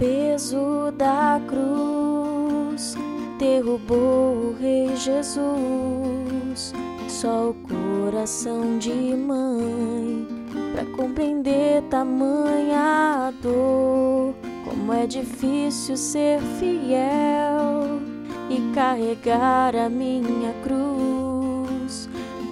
[0.00, 2.96] peso da cruz
[3.38, 6.72] derrubou o Rei Jesus.
[7.06, 10.26] Só o coração de mãe
[10.72, 14.34] para compreender tamanha dor.
[14.64, 18.00] Como é difícil ser fiel
[18.48, 22.08] e carregar a minha cruz,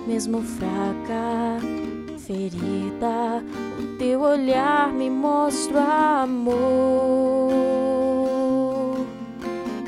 [0.07, 1.59] mesmo fraca,
[2.19, 3.43] ferida.
[3.99, 7.49] Teu olhar me mostra amor.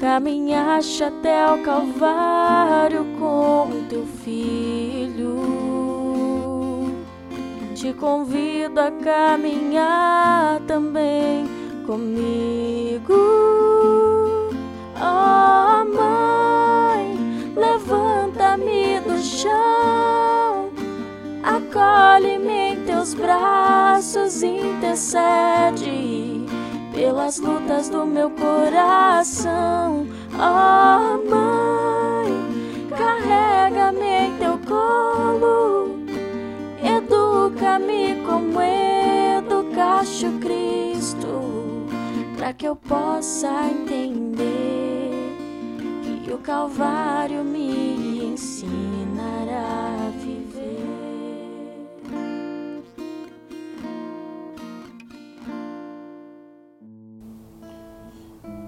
[0.01, 5.41] Caminhaste até o Calvário com teu filho.
[7.75, 11.47] Te convido a caminhar também
[11.87, 13.15] comigo.
[14.97, 17.17] Oh, mãe,
[17.55, 19.51] levanta-me do chão,
[21.71, 26.45] acolhe-me em teus braços, intercede
[26.93, 30.05] pelas lutas do meu coração.
[30.35, 32.33] Oh, mãe,
[32.97, 36.01] carrega-me em teu colo,
[36.83, 41.87] educa-me como educaste o Cristo,
[42.37, 45.37] para que eu possa entender
[46.25, 49.90] que o Calvário me ensinará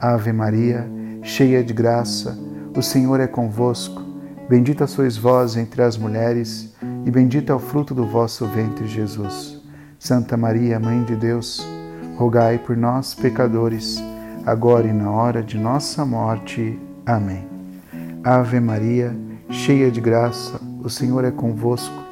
[0.00, 0.88] Ave Maria,
[1.22, 2.38] cheia de graça,
[2.76, 4.00] o Senhor é convosco.
[4.48, 6.72] Bendita sois vós entre as mulheres,
[7.04, 9.60] e bendito é o fruto do vosso ventre, Jesus.
[9.98, 11.66] Santa Maria, Mãe de Deus,
[12.16, 14.00] rogai por nós, pecadores,
[14.46, 16.78] agora e na hora de nossa morte.
[17.04, 17.44] Amém.
[18.22, 19.12] Ave Maria,
[19.50, 22.04] cheia de graça, o Senhor é convosco.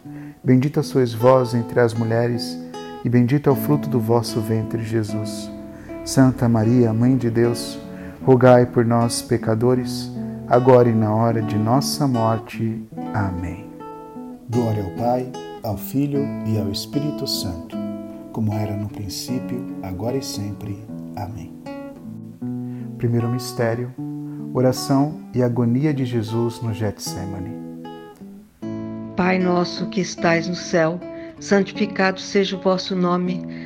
[0.42, 2.58] Bendita sois vós entre as mulheres,
[3.04, 5.55] e bendito é o fruto do vosso ventre, Jesus.
[6.06, 7.80] Santa Maria, Mãe de Deus,
[8.24, 10.08] rogai por nós, pecadores,
[10.46, 12.80] agora e na hora de nossa morte.
[13.12, 13.66] Amém.
[14.48, 15.32] Glória ao Pai,
[15.64, 17.76] ao Filho e ao Espírito Santo,
[18.32, 20.78] como era no princípio, agora e sempre.
[21.16, 21.52] Amém.
[22.98, 23.92] Primeiro mistério:
[24.54, 27.50] oração e agonia de Jesus no Getsemane.
[29.16, 31.00] Pai nosso que estais no céu,
[31.40, 33.65] santificado seja o vosso nome.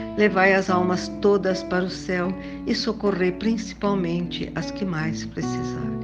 [0.17, 2.33] levai as almas todas para o céu
[2.65, 6.01] e socorrei principalmente as que mais precisarem.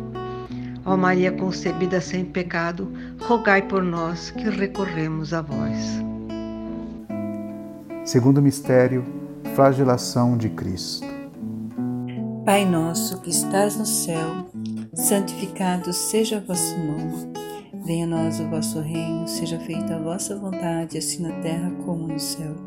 [0.86, 2.90] Ó oh, Maria concebida sem pecado,
[3.20, 6.02] rogai por nós que recorremos a vós.
[8.06, 9.04] Segundo mistério,
[9.54, 11.06] flagelação de Cristo.
[12.46, 14.50] Pai nosso que estás no céu,
[14.94, 17.34] santificado seja o vosso nome.
[17.84, 22.08] Venha a nós o vosso reino, seja feita a vossa vontade, assim na terra como
[22.08, 22.67] no céu.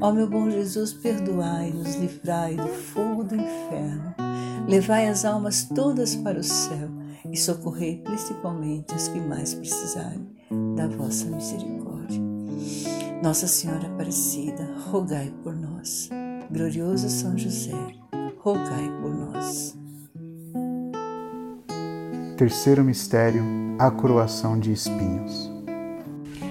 [0.00, 4.14] Ó meu bom Jesus, perdoai-nos, livrai do fogo do inferno,
[4.66, 6.88] levai as almas todas para o céu
[7.30, 10.26] e socorrei principalmente os que mais precisarem
[10.74, 12.18] da vossa misericórdia.
[13.22, 16.08] Nossa Senhora Aparecida, rogai por nós.
[16.50, 17.76] Glorioso São José,
[18.38, 19.76] rogai por nós.
[22.38, 23.44] Terceiro mistério,
[23.78, 25.49] a coroação de espinhos.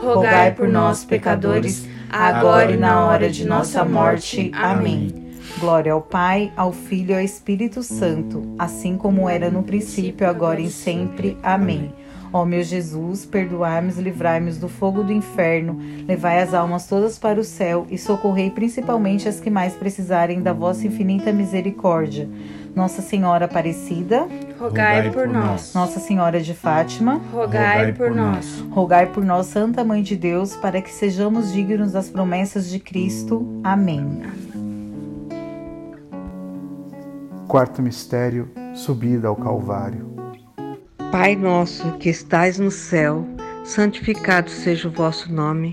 [0.00, 4.50] rogai por nós, pecadores, agora e na hora de nossa morte.
[4.54, 5.26] Amém.
[5.58, 10.60] Glória ao Pai, ao Filho e ao Espírito Santo, assim como era no princípio, agora
[10.60, 11.36] e sempre.
[11.42, 11.92] Amém.
[12.32, 17.40] Ó meu Jesus, perdoai-nos e livrai-nos do fogo do inferno, levai as almas todas para
[17.40, 22.28] o céu e socorrei principalmente as que mais precisarem da vossa infinita misericórdia.
[22.76, 24.28] Nossa Senhora Aparecida,
[24.60, 25.72] rogai por nós.
[25.72, 28.62] Nossa Senhora de Fátima, rogai por nós.
[28.70, 33.48] Rogai por nós, Santa Mãe de Deus, para que sejamos dignos das promessas de Cristo.
[33.64, 34.22] Amém.
[37.48, 40.14] Quarto mistério, subida ao Calvário.
[41.10, 43.26] Pai nosso que estais no céu,
[43.64, 45.72] santificado seja o vosso nome.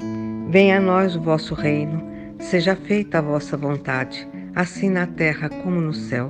[0.50, 2.02] Venha a nós o vosso reino.
[2.40, 6.30] Seja feita a vossa vontade, assim na terra como no céu.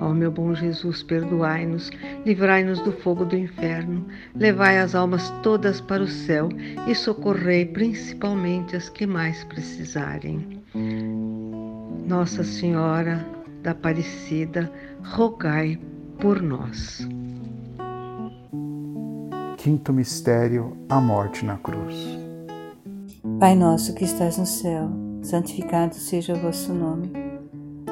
[0.00, 1.90] Ó meu bom Jesus, perdoai-nos,
[2.24, 6.48] livrai-nos do fogo do inferno, levai as almas todas para o céu
[6.86, 10.62] e socorrei principalmente as que mais precisarem.
[12.06, 13.24] Nossa Senhora
[13.62, 14.70] da Aparecida,
[15.02, 15.80] rogai
[16.20, 17.06] por nós.
[19.56, 22.18] Quinto mistério, a morte na cruz.
[23.40, 24.90] Pai nosso que estás no céu,
[25.22, 27.23] santificado seja o vosso nome.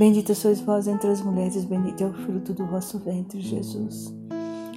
[0.00, 4.10] Bendita sois vós entre as mulheres, bendito é o fruto do vosso ventre, Jesus.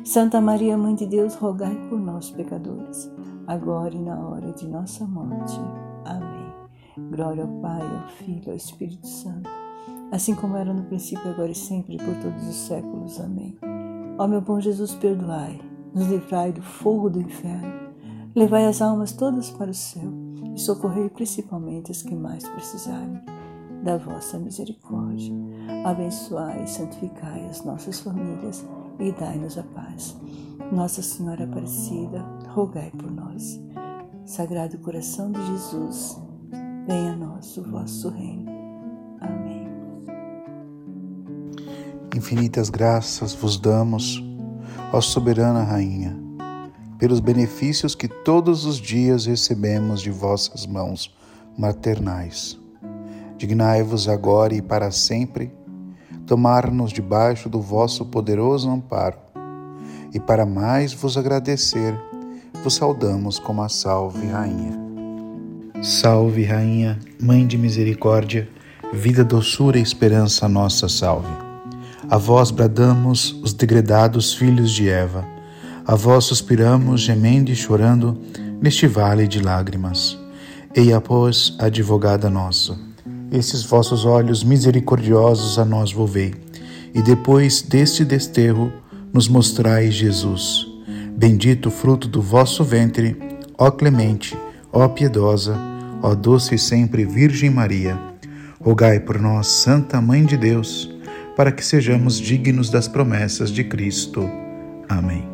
[0.04, 3.10] Santa Maria, Mãe de Deus, rogai por nós, pecadores,
[3.48, 5.58] agora e na hora de nossa morte.
[6.04, 7.10] Amém.
[7.10, 9.50] Glória ao Pai, ao Filho, ao Espírito Santo,
[10.12, 13.18] assim como era no princípio, agora e sempre, por todos os séculos.
[13.22, 13.58] Amém.
[14.18, 15.58] Ó meu bom Jesus, perdoai,
[15.96, 17.94] nos livrai do fogo do inferno,
[18.36, 20.12] levai as almas todas para o céu
[20.54, 23.22] e socorrei principalmente as que mais precisarem
[23.84, 25.34] da vossa misericórdia.
[25.84, 28.66] Abençoai e santificai as nossas famílias
[29.00, 30.16] e dai-nos a paz.
[30.72, 33.62] Nossa Senhora Aparecida, rogai por nós.
[34.26, 36.18] Sagrado coração de Jesus,
[36.88, 38.50] venha a nós o vosso reino.
[39.20, 39.68] Amém.
[42.16, 44.24] Infinitas graças vos damos,
[44.94, 46.18] ó soberana Rainha,
[46.98, 51.14] pelos benefícios que todos os dias recebemos de vossas mãos
[51.58, 52.63] maternais.
[53.44, 55.52] Dignai-vos agora e para sempre
[56.26, 59.18] tomar-nos debaixo do vosso poderoso amparo,
[60.14, 61.94] e para mais vos agradecer,
[62.64, 64.80] vos saudamos como a Salve Rainha.
[65.82, 68.48] Salve, Rainha, Mãe de Misericórdia,
[68.94, 71.34] vida, doçura e esperança, nossa salve.
[72.10, 75.28] A vós bradamos, os degredados filhos de Eva,
[75.86, 78.18] a vós suspiramos, gemendo e chorando,
[78.62, 80.18] neste vale de lágrimas.
[80.74, 82.93] Eia, pois, advogada nossa,
[83.34, 86.34] esses vossos olhos misericordiosos a nós volvei,
[86.94, 88.72] e depois deste desterro
[89.12, 90.68] nos mostrai Jesus.
[91.18, 93.18] Bendito o fruto do vosso ventre,
[93.58, 94.38] ó clemente,
[94.72, 97.98] ó piedosa, Ó doce e sempre Virgem Maria,
[98.60, 100.94] rogai por nós, Santa Mãe de Deus,
[101.34, 104.30] para que sejamos dignos das promessas de Cristo.
[104.90, 105.33] Amém.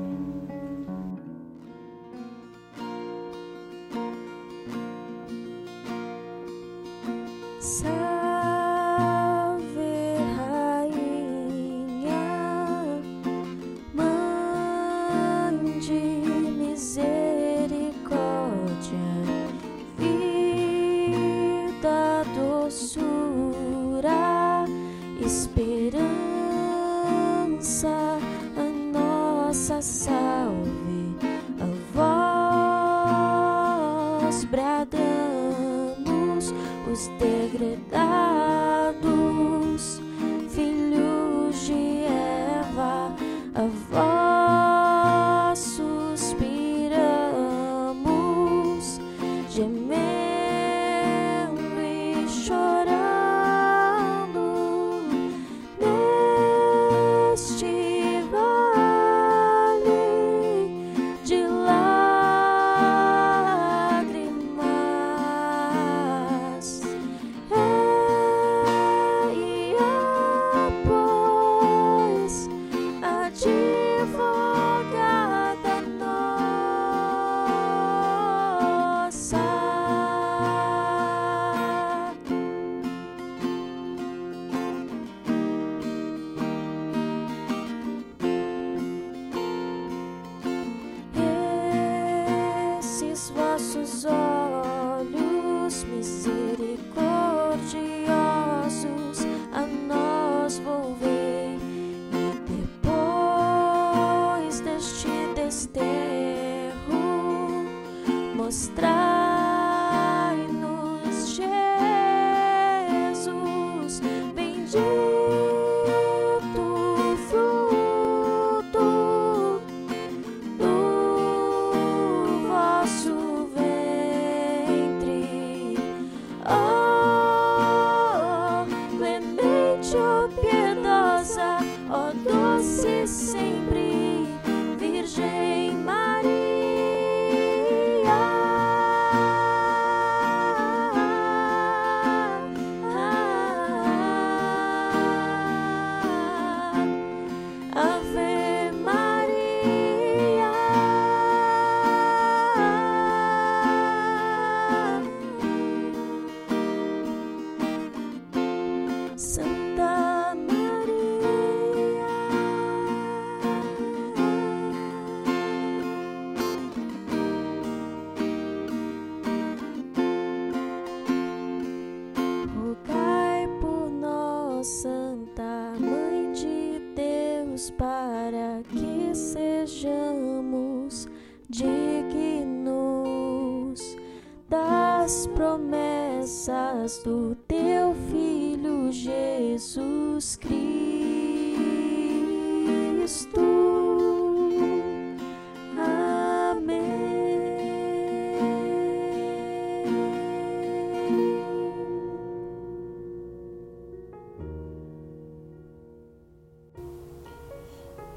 [186.98, 190.60] Do teu Filho Jesus Cristo.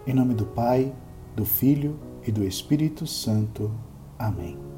[0.06, 0.94] Em nome do Pai,
[1.36, 3.70] do Filho e do Espírito Santo.
[4.18, 4.71] Amém.